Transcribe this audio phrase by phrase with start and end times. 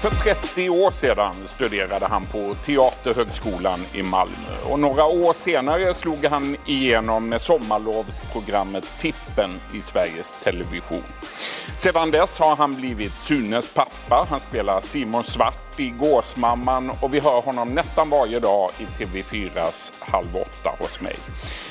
[0.00, 6.24] För 30 år sedan studerade han på Teaterhögskolan i Malmö och några år senare slog
[6.24, 11.02] han igenom med sommarlovsprogrammet Tippen i Sveriges Television.
[11.76, 14.26] Sedan dess har han blivit Sunes pappa.
[14.30, 19.92] Han spelar Simon Svart i Gåsmamman och vi hör honom nästan varje dag i TV4s
[19.98, 21.16] Halv åtta hos mig.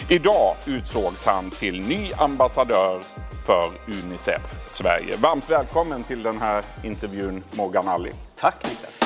[0.09, 3.01] Idag utsågs han till ny ambassadör
[3.45, 5.17] för Unicef Sverige.
[5.17, 8.11] Varmt välkommen till den här intervjun Morgan Ali.
[8.39, 8.99] Tack Niklas.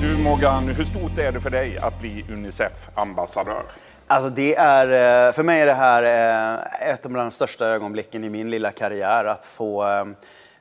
[0.00, 3.62] Du Morgan, hur stort är det för dig att bli Unicef-ambassadör?
[4.06, 4.86] Alltså det är,
[5.26, 8.70] eh, för mig är det här eh, ett av de största ögonblicken i min lilla
[8.70, 9.24] karriär.
[9.24, 10.04] Att få, eh,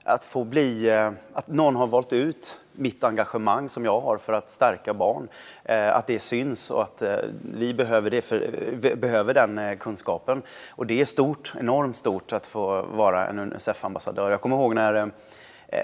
[0.03, 4.34] att få bli, eh, att någon har valt ut mitt engagemang som jag har för
[4.34, 5.27] att stärka barn.
[5.63, 7.16] Eh, att det syns och att eh,
[7.55, 10.41] vi behöver, det för, behöver den kunskapen.
[10.70, 14.31] Och det är stort, enormt stort att få vara en Unicef-ambassadör.
[14.31, 15.11] Jag kommer ihåg när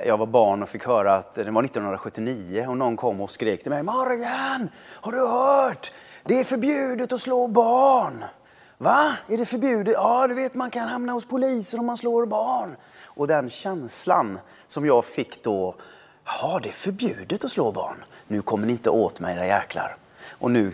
[0.05, 3.61] jag var barn och fick höra att det var 1979 och någon kom och skrek
[3.61, 4.69] till mig Morgan,
[5.01, 5.91] har du hört?
[6.23, 8.25] Det är förbjudet att slå barn.
[8.81, 9.15] Va?
[9.27, 9.93] Är det förbjudet?
[9.93, 12.75] Ja, du vet man kan hamna hos polisen om man slår barn.
[13.03, 15.75] Och den känslan som jag fick då,
[16.25, 18.03] ja det är förbjudet att slå barn.
[18.27, 19.95] Nu kommer ni inte åt mig era jäklar.
[20.29, 20.71] Och nu,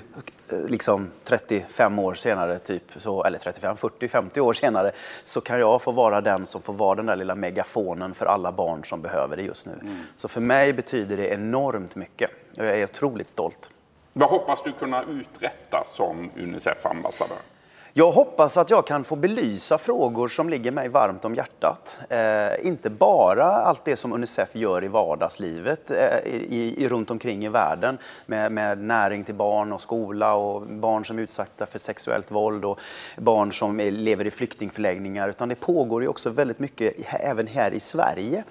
[0.50, 4.92] liksom 35 år senare, typ så, eller 35, 40, 50 år senare,
[5.24, 8.52] så kan jag få vara den som får vara den där lilla megafonen för alla
[8.52, 9.74] barn som behöver det just nu.
[9.82, 9.98] Mm.
[10.16, 12.32] Så för mig betyder det enormt mycket.
[12.56, 13.70] Jag är otroligt stolt.
[14.14, 17.55] Vad hoppas du kunna uträtta som Unicef-ambassadör?
[17.98, 22.00] Jag hoppas att jag kan få belysa frågor som ligger mig varmt om hjärtat.
[22.10, 27.46] Eh, inte bara allt det som Unicef gör i vardagslivet eh, i, i, runt omkring
[27.46, 31.80] i världen med, med, näring till barn och skola och barn som är utsatta för
[31.80, 32.80] sexuellt våld och
[33.18, 35.30] barn som är, lever i flyktingförläggningar.
[35.30, 38.44] Utan det pågår ju också väldigt mycket även här i Sverige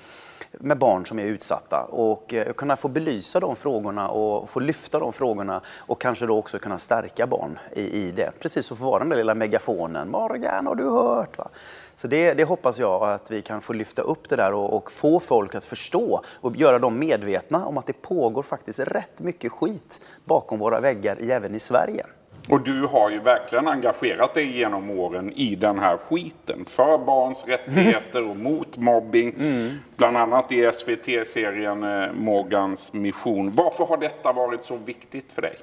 [0.51, 4.99] med barn som är utsatta och eh, kunna få belysa de frågorna och få lyfta
[4.99, 8.31] de frågorna och kanske då också kunna stärka barn i, i det.
[8.41, 10.11] Precis som få vara den där lilla megafonen.
[10.11, 11.39] Morgan, har du hört?
[11.39, 11.49] Va?
[11.97, 14.93] Så det, det, hoppas jag att vi kan få lyfta upp det där och, och,
[14.93, 19.53] få folk att förstå och göra dem medvetna om att det pågår faktiskt rätt mycket
[19.53, 22.07] skit bakom våra väggar även i Sverige.
[22.49, 26.65] Och du har ju verkligen engagerat dig genom åren i den här skiten.
[26.65, 29.35] För barns rättigheter och mot mobbing.
[29.39, 29.71] Mm.
[29.97, 33.55] Bland annat i SVT-serien eh, Morgans mission.
[33.55, 35.57] Varför har detta varit så viktigt för dig?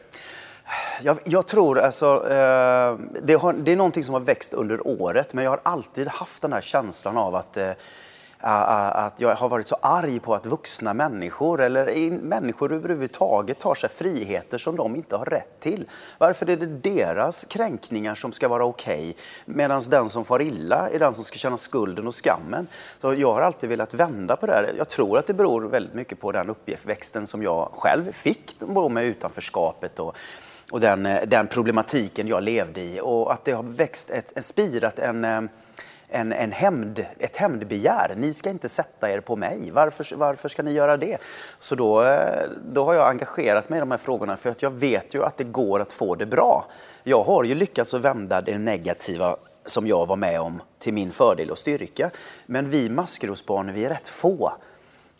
[1.02, 5.34] Jag, jag tror alltså, eh, det, har, det är någonting som har växt under året.
[5.34, 7.72] Men jag har alltid haft den här känslan av att eh,
[8.42, 13.90] att jag har varit så arg på att vuxna människor eller människor överhuvudtaget tar sig
[13.90, 15.86] friheter som de inte har rätt till.
[16.18, 19.14] Varför är det deras kränkningar som ska vara okej okay,
[19.46, 22.68] medan den som far illa är den som ska känna skulden och skammen?
[23.02, 24.74] Så jag har alltid velat vända på det här.
[24.78, 28.56] Jag tror att det beror väldigt mycket på den uppväxten som jag själv fick
[28.90, 30.18] med utanförskapet och
[30.72, 35.00] och den, eh, den problematiken jag levde i och att det har växt, ett, spirat
[35.00, 35.42] en eh,
[36.12, 38.14] en, en hämnd, ett hämndbegär.
[38.18, 39.72] Ni ska inte sätta er på mig.
[39.72, 41.18] Varför, varför ska ni göra det?
[41.60, 44.72] Så då, eh, då har jag engagerat mig i de här frågorna för att jag
[44.72, 46.66] vet ju att det går att få det bra.
[47.04, 49.36] Jag har ju lyckats att vända det negativa
[49.66, 52.10] som jag var med om till min fördel och styrka.
[52.46, 54.54] Men vi maskrosbarn, vi är rätt få.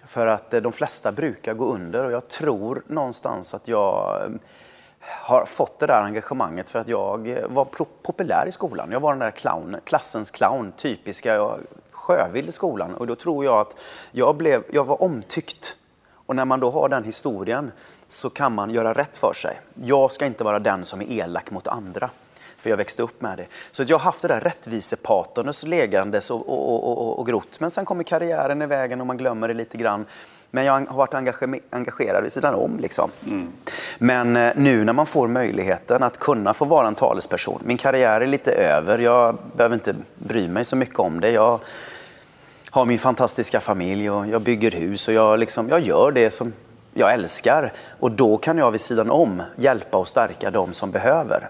[0.06, 4.30] För att eh, de flesta brukar gå under och jag tror någonstans att jag eh,
[5.02, 7.66] har fått det där engagemanget för att jag var
[8.02, 8.92] populär i skolan.
[8.92, 11.60] Jag var den där clown, klassens clown, typiska jag,
[11.92, 12.96] sjövild i skolan.
[12.96, 13.76] Och då tror jag att
[14.12, 15.78] jag, blev, jag var omtyckt.
[16.26, 17.72] Och när man då har den historien
[18.08, 19.60] så kan man göra rätt för sig.
[19.74, 22.10] Jag ska inte vara den som är elak mot andra.
[22.62, 23.46] För jag växte upp med det.
[23.72, 27.60] Så jag har haft det där rättvisepatonus legandes och, och, och, och grott.
[27.60, 30.06] Men sen kommer karriären i vägen och man glömmer det lite grann.
[30.52, 31.14] Men jag har varit
[31.70, 32.80] engagerad vid sidan om.
[32.80, 33.12] Liksom.
[33.28, 33.48] Mm.
[33.98, 37.62] Men eh, nu när man får möjligheten att kunna få vara en talesperson.
[37.66, 39.00] Min karriär är lite över.
[39.00, 41.32] Jag behöver inte bry mig så mycket om det.
[41.32, 41.60] Jag
[42.70, 46.54] har min fantastiska familj och jag bygger hus och jag, liksom, jag gör det som
[46.94, 47.74] jag älskar.
[48.00, 51.50] Och då kan jag vid sidan om hjälpa och stärka de som behöver.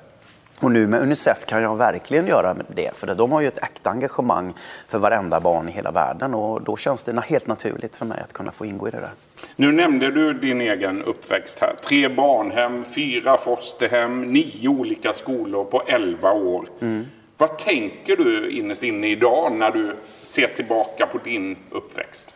[0.62, 3.90] Och nu med Unicef kan jag verkligen göra det, för de har ju ett äkta
[3.90, 4.54] engagemang
[4.88, 8.34] för varenda barn i hela världen och då känns det helt naturligt för mig att
[8.34, 9.12] kunna få ingå i det där.
[9.56, 11.76] Nu nämnde du din egen uppväxt här.
[11.84, 16.68] Tre barnhem, fyra fosterhem, nio olika skolor på elva år.
[16.82, 17.08] Mm.
[17.38, 22.36] Vad tänker du innerst inne idag när du ser tillbaka på din uppväxt?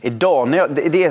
[0.00, 1.10] Idag, när jag, det, det är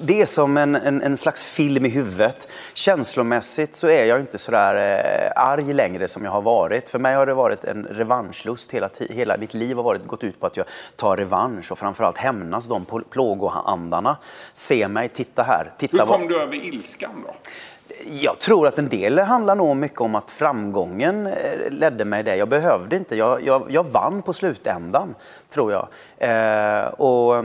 [0.00, 2.48] det är som en, en, en, slags film i huvudet.
[2.74, 6.88] Känslomässigt så är jag inte så där eh, arg längre som jag har varit.
[6.88, 8.72] För mig har det varit en revanschlust.
[8.72, 10.66] Hela, hela mitt liv har varit, gått ut på att jag
[10.96, 14.16] tar revansch och framförallt hämnas de plågoandarna.
[14.52, 15.72] Se mig, titta här.
[15.78, 16.28] Titta Hur kom vad...
[16.28, 17.34] du över ilskan då?
[18.04, 22.36] Jag tror att en del handlar nog mycket om att framgången eh, ledde mig det.
[22.36, 23.16] Jag behövde inte.
[23.16, 25.14] Jag, jag, jag vann på slutändan,
[25.50, 25.88] tror jag.
[26.18, 27.44] Eh, och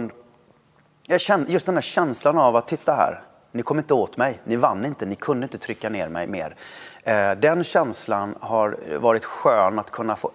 [1.11, 3.21] jag kände, just den här känslan av att titta här,
[3.51, 6.55] ni kom inte åt mig, ni vann inte, ni kunde inte trycka ner mig mer.
[7.03, 10.31] Eh, den känslan har varit skön att kunna få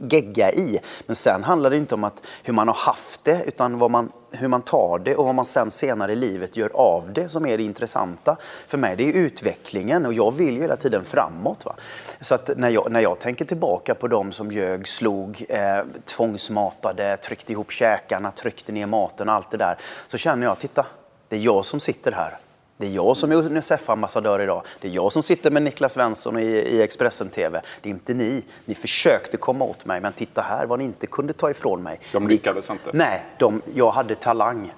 [0.00, 0.78] gegga i.
[1.06, 4.12] Men sen handlar det inte om att hur man har haft det, utan vad man,
[4.30, 7.46] hur man tar det och vad man sen senare i livet gör av det som
[7.46, 8.36] är det intressanta.
[8.66, 11.64] För mig det är utvecklingen och jag vill ju hela tiden framåt.
[11.64, 11.74] Va?
[12.20, 17.16] Så att när jag, när jag tänker tillbaka på de som ljög, slog, eh, tvångsmatade,
[17.16, 19.78] tryckte ihop käkarna, tryckte ner maten och allt det där.
[20.06, 20.86] Så känner jag, titta,
[21.28, 22.38] det är jag som sitter här.
[22.80, 24.62] Det är jag som är Unicef-ambassadör idag.
[24.80, 27.60] Det är jag som sitter med Niklas Svensson i, i Expressen TV.
[27.82, 28.42] Det är inte ni.
[28.64, 32.00] Ni försökte komma åt mig, men titta här vad ni inte kunde ta ifrån mig.
[32.12, 32.90] De lyckades inte?
[32.92, 34.72] Nej, de, jag hade talang.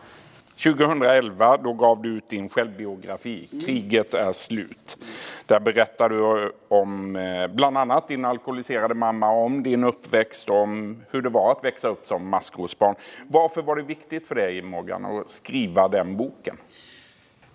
[0.64, 4.98] 2011 då gav du ut din självbiografi, Kriget är slut.
[5.46, 11.22] Där berättar du om eh, bland annat din alkoholiserade mamma, om din uppväxt, om hur
[11.22, 12.94] det var att växa upp som maskrosbarn.
[13.28, 16.56] Varför var det viktigt för dig Morgan att skriva den boken?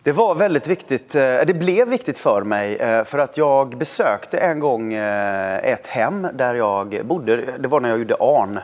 [0.03, 4.38] Det var väldigt viktigt, eh, det blev viktigt för mig eh, för att jag besökte
[4.38, 7.57] en gång eh, ett hem där jag bodde.
[7.57, 8.59] Det var när jag gjorde ARN.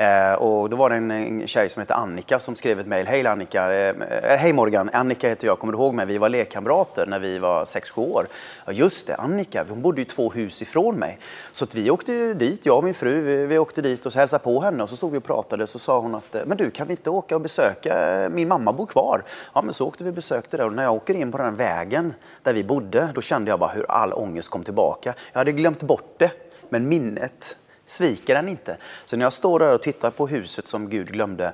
[0.00, 3.06] Eh, och då var det en, en tjej som hette Annika som skrev ett mejl.
[3.06, 6.06] Hej Annika, eh, eh hej Morgan, Annika heter jag, kommer du ihåg mig?
[6.06, 8.26] Vi var lekkamrater när vi var 6-7 år.
[8.66, 11.18] Ja just det, Annika, hon bodde ju två hus ifrån mig.
[11.52, 14.18] Så att vi åkte dit, jag och min fru, vi, vi åkte dit och så
[14.18, 15.66] hälsade på henne och så stod vi och pratade.
[15.66, 18.48] Så sa hon att, eh, men du kan vi inte åka och besöka, eh, min
[18.48, 19.22] mamma bor kvar.
[19.54, 21.56] Ja men så åkte vi och besökte det och när jag åker in på den
[21.56, 25.14] vägen där vi bodde, då kände jag bara hur all ångest kom tillbaka.
[25.32, 26.32] Jag hade glömt bort det,
[26.68, 27.56] men minnet
[27.90, 28.76] sviker den inte.
[29.04, 31.52] Så när jag står där och tittar på huset som Gud glömde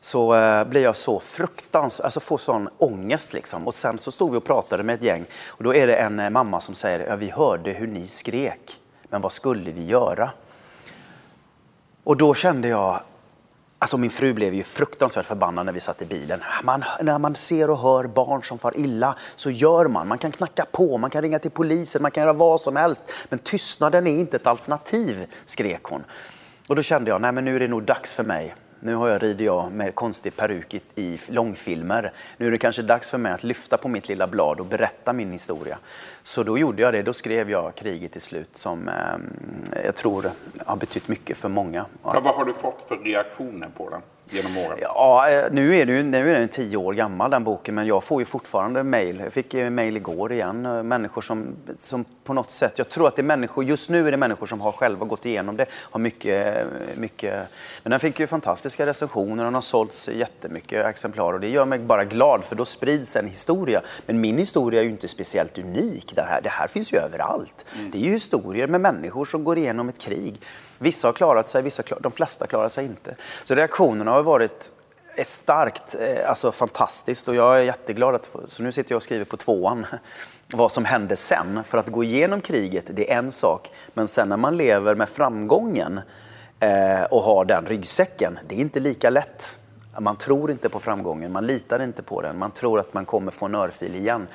[0.00, 3.66] så eh, blir jag så fruktansvärt, alltså får sån ångest liksom.
[3.66, 6.20] Och sen så stod vi och pratade med ett gäng och då är det en
[6.20, 10.30] eh, mamma som säger, ja, vi hörde hur ni skrek, men vad skulle vi göra?
[12.04, 13.00] Och då kände jag,
[13.82, 16.40] Alltså min fru blev ju fruktansvärt förbannad när vi satt i bilen.
[16.64, 20.08] Man, när man ser och hör barn som far illa så gör man.
[20.08, 23.12] Man kan knacka på, man kan ringa till polisen, man kan göra vad som helst.
[23.28, 26.04] Men tystnaden är inte ett alternativ, skrek hon.
[26.68, 29.08] Och då kände jag, nej men nu är det nog dags för mig nu har
[29.08, 32.12] jag rider jag med konstig peruk i, i långfilmer.
[32.36, 35.12] Nu är det kanske dags för mig att lyfta på mitt lilla blad och berätta
[35.12, 35.78] min historia.
[36.22, 37.02] Så då gjorde jag det.
[37.02, 40.30] Då skrev jag Kriget till slut som eh, jag tror
[40.66, 41.86] har betytt mycket för många.
[42.02, 44.02] Ja, vad har du fått för reaktioner på den?
[44.32, 44.78] Genom åren?
[44.82, 48.04] Ja, eh, nu är, det nu är den tio år gammal den boken men jag
[48.04, 49.20] får ju fortfarande mejl.
[49.20, 50.66] Jag fick mejl igår igen.
[50.66, 54.08] Eh, människor som, som på något sätt, jag tror att det är människor, just nu
[54.08, 55.66] är det människor som har själva gått igenom det.
[55.72, 57.34] Har mycket, mycket,
[57.82, 61.78] men den fick ju fantastiska recensioner, den har sålts jättemycket exemplar och det gör mig
[61.78, 63.82] bara glad för då sprids en historia.
[64.06, 66.12] Men min historia är ju inte speciellt unik.
[66.14, 67.64] Det här, det här finns ju överallt.
[67.78, 67.90] Mm.
[67.90, 70.40] Det är ju historier med människor som går igenom ett krig.
[70.82, 73.14] Vissa har klarat sig, vissa, de flesta klarar sig inte.
[73.44, 74.72] Så reaktionerna har varit
[75.16, 79.02] eh, starkt, eh, alltså fantastiskt och jag är jätteglad att, så nu sitter jag och
[79.02, 79.86] skriver på tvåan
[80.52, 81.64] vad som hände sen.
[81.64, 85.08] För att gå igenom kriget, det är en sak, men sen när man lever med
[85.08, 86.00] framgången
[86.60, 89.58] eh, och har den ryggsäcken, det är inte lika lätt.
[90.00, 93.32] Man tror inte på framgången, man litar inte på den, man tror att man kommer
[93.32, 94.26] få en örfil igen.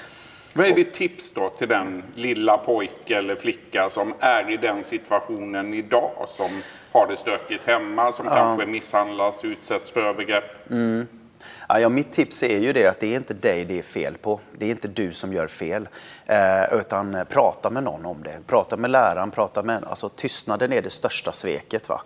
[0.57, 4.83] Vad är ditt tips då till den lilla pojke eller flicka som är i den
[4.83, 6.11] situationen idag?
[6.27, 8.35] Som har det stökigt hemma, som ja.
[8.35, 10.71] kanske misshandlas, utsätts för övergrepp?
[10.71, 11.07] Mm.
[11.69, 14.39] Ja, mitt tips är ju det att det är inte dig det är fel på.
[14.57, 15.87] Det är inte du som gör fel.
[16.25, 18.37] Eh, utan eh, prata med någon om det.
[18.47, 19.83] Prata med läraren, prata med...
[19.83, 21.89] Alltså tystnaden är det största sveket.
[21.89, 22.01] Va?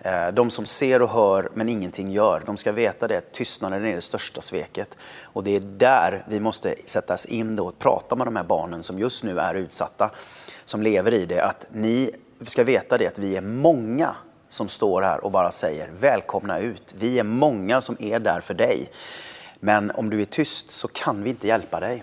[0.00, 3.32] Eh, de som ser och hör men ingenting gör, de ska veta det.
[3.32, 4.96] Tystnaden är det största sveket.
[5.22, 8.82] Och det är där vi måste sättas in då och prata med de här barnen
[8.82, 10.10] som just nu är utsatta,
[10.64, 11.40] som lever i det.
[11.40, 12.10] Att ni
[12.42, 14.16] ska veta det att vi är många
[14.54, 16.94] som står här och bara säger välkomna ut.
[16.98, 18.88] Vi är många som är där för dig.
[19.60, 22.02] Men om du är tyst så kan vi inte hjälpa dig.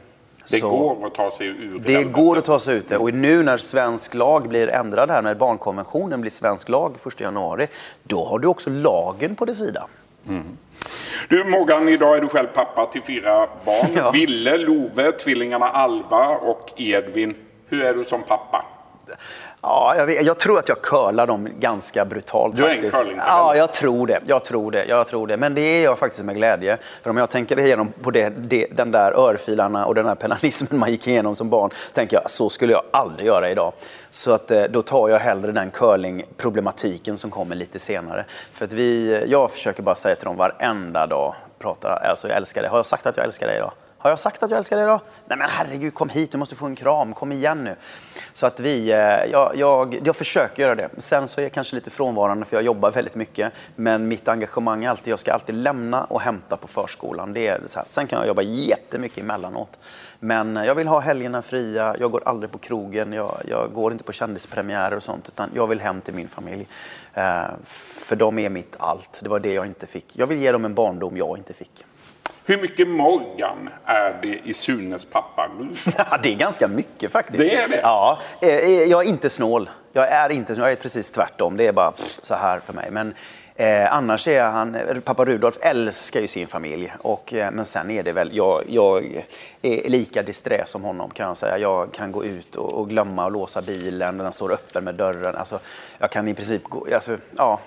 [0.52, 1.98] Det så går att ta sig ur det.
[1.98, 2.98] Det går att ta sig ut det.
[2.98, 7.68] Och nu när svensk lag blir ändrad här, när barnkonventionen blir svensk lag 1 januari,
[8.04, 9.88] då har du också lagen på din sida.
[10.28, 10.58] Mm.
[11.30, 13.90] Du Morgan, idag är du själv pappa till fyra barn.
[13.96, 14.12] Ja.
[14.12, 17.36] Ville, Love, tvillingarna Alva och Edvin.
[17.68, 18.66] Hur är du som pappa?
[19.64, 23.00] Ja, jag, vet, jag, tror att jag curlar dem ganska brutalt du är faktiskt.
[23.00, 24.22] En ja, jag tror det.
[24.26, 24.86] Jag tror det.
[24.86, 25.38] Jag tror det.
[25.38, 26.78] Men det är jag faktiskt med glädje.
[27.02, 30.80] För om jag tänker igenom på det, det, den där örfilarna och den där penalismen
[30.80, 33.74] man gick igenom som barn, tänker jag så skulle jag aldrig göra idag.
[34.10, 38.26] Så att, eh, då tar jag hellre den curlingproblematiken som kommer lite senare.
[38.54, 42.62] För att vi, jag försöker bara säga till dem varenda dag, prata, alltså jag älskar
[42.62, 42.72] dig.
[42.72, 43.72] Har jag sagt att jag älskar dig idag?
[44.02, 45.00] Har jag sagt att jag älskar dig då?
[45.26, 47.76] Nej men herregud, kom hit, du måste få en kram, kom igen nu.
[48.34, 48.98] Så att vi, eh,
[49.32, 50.90] jag, jag, jag försöker göra det.
[50.98, 53.54] Sen så är jag kanske lite frånvarande för jag jobbar väldigt mycket.
[53.76, 57.34] Men mitt engagemang är alltid, jag ska alltid lämna och hämta på förskolan.
[57.34, 57.86] Det är så här.
[57.86, 59.80] Sen kan jag jobba jättemycket emellanåt.
[60.20, 63.92] Men eh, jag vill ha helgerna fria, jag går aldrig på krogen, jag, jag går
[63.92, 65.28] inte på kändispremiärer och sånt.
[65.28, 66.68] Utan jag vill hem till min familj.
[67.14, 69.20] Eh, för de är mitt allt.
[69.24, 70.18] Det var det jag inte fick.
[70.18, 71.86] Jag vill ge dem en barndom jag inte fick.
[72.52, 75.50] Hur mycket Morgan är det i Sunes pappa
[75.98, 77.38] Ja, det är ganska mycket faktiskt.
[77.38, 77.80] Det är det?
[77.84, 79.70] Ja, eh, eh, jag är inte snål.
[79.94, 80.68] Jag är inte snål.
[80.68, 81.58] Jag är precis tvärtom.
[81.58, 82.92] Det är bara så här för mig.
[82.92, 83.14] Men
[83.56, 86.94] eh, annars är han, pappa Rudolf älskar ju sin familj.
[87.02, 89.24] Och, eh, men sen är det väl, jag, jag
[89.62, 91.58] är lika disträ som honom kan jag säga.
[91.58, 94.18] Jag kan gå ut och, och glömma att låsa bilen.
[94.18, 95.36] Den står öppen med dörren.
[95.36, 95.60] Alltså,
[95.98, 97.60] jag kan i princip gå, alltså, ja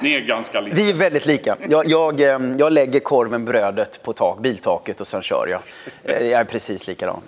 [0.00, 0.76] ni är ganska lika.
[0.76, 1.56] Vi är väldigt lika.
[1.68, 5.60] Jag, jag, eh, jag lägger korven, brödet på tak, biltaket och sen kör jag.
[6.04, 7.20] Eh, jag är precis likadan.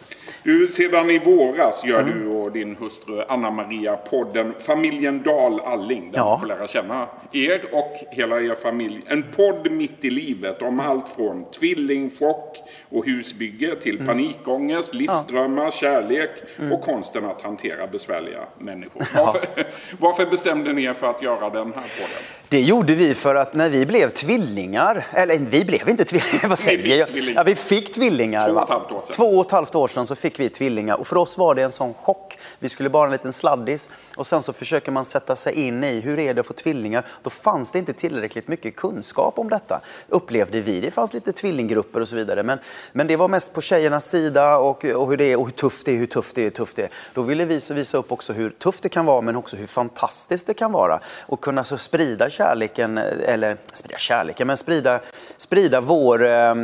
[0.43, 2.19] Du, sedan i våras gör mm.
[2.19, 6.11] du och din hustru Anna-Maria podden Familjen Dahl Alling.
[6.13, 6.25] Där ja.
[6.25, 9.03] man får lära känna er och hela er familj.
[9.07, 12.57] En podd mitt i livet om allt från tvillingchock
[12.91, 14.07] och husbygge till mm.
[14.07, 15.71] panikångest, livsdrömmar, ja.
[15.71, 16.73] kärlek mm.
[16.73, 19.03] och konsten att hantera besvärliga människor.
[19.17, 19.63] Varför, ja.
[19.99, 22.23] varför bestämde ni er för att göra den här podden?
[22.51, 26.59] Det gjorde vi för att när vi blev tvillingar, eller vi blev inte tvillingar, vad
[26.59, 27.13] säger vi?
[27.13, 28.49] Fick ja, vi fick tvillingar.
[28.49, 29.13] Två och ett halvt år sedan.
[29.17, 31.63] Två och ett halvt år sedan så fick vi tvillingar och för oss var det
[31.63, 32.39] en sån chock.
[32.59, 36.01] Vi skulle bara en liten sladdis och sen så försöker man sätta sig in i
[36.01, 37.07] hur är det att få tvillingar.
[37.23, 40.81] Då fanns det inte tillräckligt mycket kunskap om detta, upplevde vi.
[40.81, 42.59] Det fanns lite tvillinggrupper och så vidare, men,
[42.93, 45.87] men det var mest på tjejernas sida och, och hur det är och hur tufft
[45.87, 46.91] det är, hur tufft det är, hur tufft det är.
[47.15, 50.47] Då ville vi visa upp också hur tufft det kan vara, men också hur fantastiskt
[50.47, 55.01] det kan vara och kunna så sprida kärleken, eller sprida kärleken, men sprida,
[55.37, 56.55] sprida vår, eh,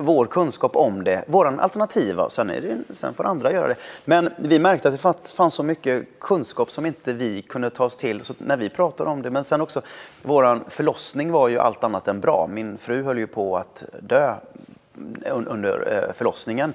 [0.00, 2.30] vår kunskap om det, våran alternativa.
[2.30, 3.76] Sen, är det, sen får andra göra det.
[4.04, 7.96] Men vi märkte att det fanns så mycket kunskap som inte vi kunde ta oss
[7.96, 9.30] till så när vi pratade om det.
[9.30, 9.82] Men sen också,
[10.22, 12.46] vår förlossning var ju allt annat än bra.
[12.50, 14.34] Min fru höll ju på att dö
[15.46, 16.72] under eh, förlossningen.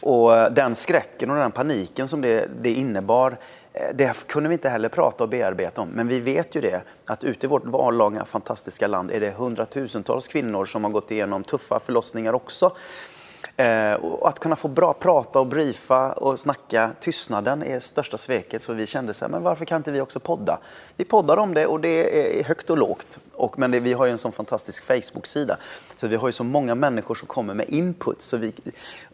[0.00, 3.36] Och den skräcken och den paniken som det, det innebar
[3.72, 5.88] eh, det kunde vi inte heller prata och bearbeta om.
[5.88, 10.28] Men vi vet ju det, att ute i vårt avlånga fantastiska land är det hundratusentals
[10.28, 12.72] kvinnor som har gått igenom tuffa förlossningar också.
[13.56, 18.62] Eh, och att kunna få bra prata och briefa och snacka, tystnaden är största sveket.
[18.62, 20.58] Så vi kände så här, men varför kan inte vi också podda?
[20.96, 23.18] Vi poddar om det och det är högt och lågt.
[23.32, 25.56] Och, men det, vi har ju en sån fantastisk Facebook-sida.
[25.96, 28.22] Så vi har ju så många människor som kommer med input.
[28.22, 28.52] Så vi,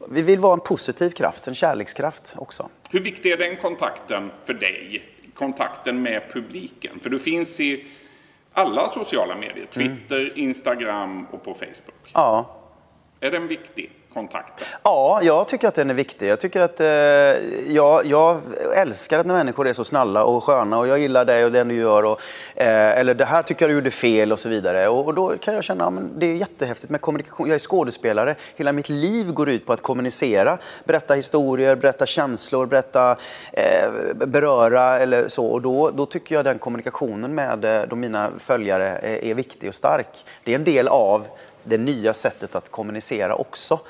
[0.09, 2.69] vi vill vara en positiv kraft, en kärlekskraft också.
[2.91, 5.03] Hur viktig är den kontakten för dig?
[5.35, 7.01] Kontakten med publiken?
[7.01, 7.85] För du finns i
[8.53, 9.67] alla sociala medier.
[9.67, 10.33] Twitter, mm.
[10.37, 12.11] Instagram och på Facebook.
[12.13, 12.57] Ja.
[13.21, 13.91] Är den viktig?
[14.15, 14.67] Kontakten?
[14.83, 16.29] Ja, jag tycker att den är viktig.
[16.29, 16.87] Jag, tycker att, eh,
[17.73, 18.41] jag, jag
[18.75, 21.65] älskar att när människor är så snälla och sköna och jag gillar dig och det
[21.65, 22.05] du gör.
[22.05, 22.21] Och,
[22.55, 24.89] eh, eller det här tycker jag du gjorde fel och så vidare.
[24.89, 27.47] Och, och då kan jag känna att ja, det är jättehäftigt med kommunikation.
[27.47, 28.35] Jag är skådespelare.
[28.57, 30.59] Hela mitt liv går ut på att kommunicera.
[30.85, 33.17] Berätta historier, berätta känslor, berätta,
[33.53, 35.47] eh, beröra eller så.
[35.47, 39.69] Och då, då tycker jag den kommunikationen med eh, de mina följare är, är viktig
[39.69, 40.25] och stark.
[40.45, 41.27] Det är en del av
[41.65, 43.81] det nya sättet att kommunicera också.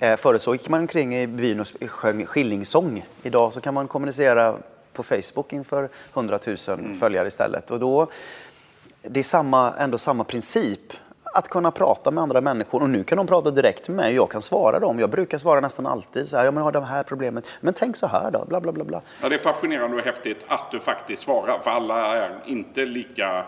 [0.00, 3.06] Eh, förut så gick man omkring i byn och sjöng skillingsång.
[3.22, 4.56] Idag så kan man kommunicera
[4.92, 6.98] på Facebook inför 100 000 mm.
[6.98, 7.70] följare istället.
[7.70, 8.06] Och då,
[9.02, 10.92] det är samma, ändå samma princip.
[11.34, 12.82] Att kunna prata med andra människor.
[12.82, 14.98] Och nu kan de prata direkt med mig och jag kan svara dem.
[14.98, 17.44] Jag brukar svara nästan alltid så här, ja men har det här problemet.
[17.60, 18.84] Men tänk så här då, bla bla bla.
[18.84, 19.00] bla.
[19.22, 21.58] Ja, det är fascinerande och häftigt att du faktiskt svarar.
[21.58, 23.44] För alla är inte lika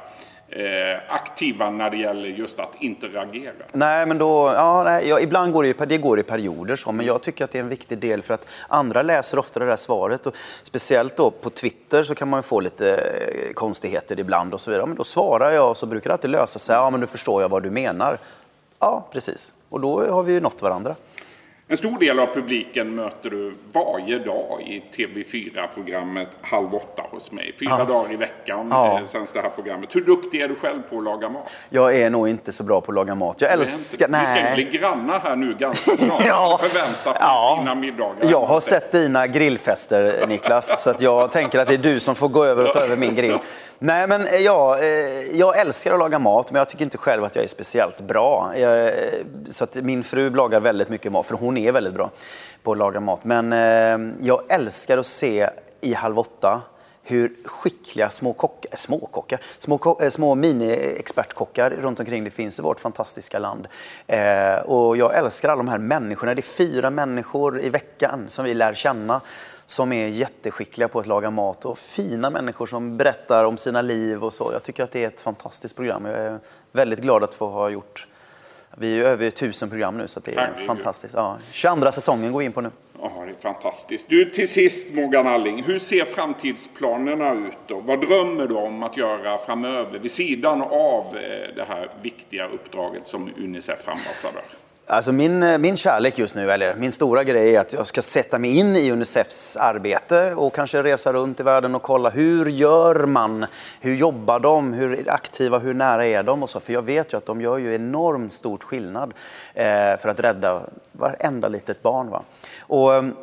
[0.53, 3.53] Eh, aktiva när det gäller just att interagera?
[3.73, 7.07] Nej, men då, ja, nej, ja, ibland går det, det går i perioder så, men
[7.07, 9.77] jag tycker att det är en viktig del för att andra läser ofta det där
[9.77, 14.61] svaret och speciellt då på Twitter så kan man få lite eh, konstigheter ibland och
[14.61, 14.87] så vidare.
[14.87, 16.77] Men då svarar jag och så brukar det alltid lösa sig.
[16.77, 18.19] Ja, men nu förstår jag vad du menar.
[18.79, 19.55] Ja, precis.
[19.69, 20.97] Och då har vi ju nått varandra.
[21.71, 27.55] En stor del av publiken möter du varje dag i TV4-programmet Halv åtta hos mig.
[27.59, 27.85] Fyra ja.
[27.85, 28.99] dagar i veckan ja.
[28.99, 29.97] Eh, sänds det här programmet.
[29.97, 31.51] Hur duktig är du själv på att laga mat?
[31.69, 33.41] Jag är nog inte så bra på att laga mat.
[33.41, 34.09] Jag älskar...
[34.09, 34.21] Nej.
[34.21, 36.23] Vi ska bli grannar här nu ganska snart.
[36.27, 36.59] ja.
[36.63, 37.57] Förvänta på ja.
[37.59, 38.31] dina middagar.
[38.31, 40.83] Jag har sett dina grillfester, Niklas.
[40.83, 42.97] så att jag tänker att det är du som får gå över och ta över
[42.97, 43.39] min grill.
[43.83, 47.25] Nej, men eh, ja, eh, jag älskar att laga mat, men jag tycker inte själv
[47.25, 48.53] att jag är speciellt bra.
[48.57, 48.95] Jag, eh,
[49.51, 52.11] så att min fru lagar väldigt mycket mat, för hon är väldigt bra
[52.63, 53.25] på att laga mat.
[53.25, 53.53] Men
[54.21, 55.49] jag älskar att se
[55.81, 56.63] i Halv åtta
[57.03, 63.39] hur skickliga små kockar, småkockar, små, små mini-expertkockar runt omkring det finns i vårt fantastiska
[63.39, 63.69] land.
[64.07, 66.35] Eh, och jag älskar alla de här människorna.
[66.35, 69.21] Det är fyra människor i veckan som vi lär känna
[69.71, 74.25] som är jätteskickliga på att laga mat och fina människor som berättar om sina liv
[74.25, 74.51] och så.
[74.53, 76.05] Jag tycker att det är ett fantastiskt program.
[76.05, 76.39] Jag är
[76.73, 78.07] väldigt glad att få ha gjort
[78.79, 80.67] vi är över tusen program nu så det är Herregud.
[80.67, 81.15] fantastiskt.
[81.15, 82.71] Ja, 22 säsongen går vi in på nu.
[83.03, 84.09] Ja, det är fantastiskt.
[84.09, 87.81] Du, till sist Morgan Alling, hur ser framtidsplanerna ut då?
[87.81, 93.07] Vad drömmer du om att göra framöver vid sidan av eh, det här viktiga uppdraget
[93.07, 94.45] som Unicef-ambassadör?
[94.91, 98.03] Alltså min, eh, min kärlek just nu, eller min stora grej är att jag ska
[98.03, 102.47] sätta mig in i Unicefs arbete och kanske resa runt i världen och kolla hur
[102.47, 103.47] gör man?
[103.81, 104.73] Hur jobbar de?
[104.73, 106.43] Hur aktiva, hur nära är de?
[106.43, 109.15] Och så, för jag vet ju att de gör ju enormt stort skillnad
[109.55, 109.65] eh,
[109.99, 110.61] för att rädda
[110.93, 112.11] varenda litet barn.
[112.11, 112.23] Va?
[112.61, 113.15] Och, ehm,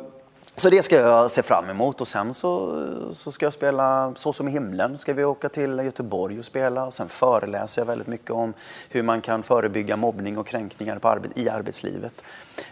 [0.58, 4.32] så det ska jag se fram emot och sen så, så ska jag spela Så
[4.32, 4.98] som i himlen.
[4.98, 8.54] Ska vi åka till Göteborg och spela och sen föreläser jag väldigt mycket om
[8.88, 12.24] hur man kan förebygga mobbning och kränkningar på arbet, i arbetslivet.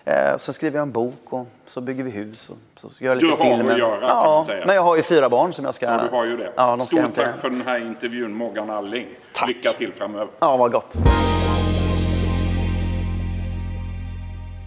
[0.04, 3.16] Eh, så skriver jag en bok och så bygger vi hus och så gör jag
[3.16, 3.72] lite du har filmer.
[3.72, 4.66] att göra ja, kan man säga.
[4.66, 5.86] men jag har ju fyra barn som jag ska...
[5.86, 6.52] Ja, du har ju det.
[6.56, 9.06] Ja, de Stort tack för den här intervjun Morgan Alling.
[9.32, 9.48] Tack.
[9.48, 10.28] Lycka till framöver.
[10.38, 10.92] Ja, vad gott.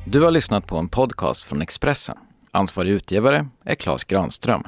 [0.06, 2.18] Du har lyssnat på en podcast från Expressen.
[2.52, 4.64] Ansvarig utgivare är Klas Granström.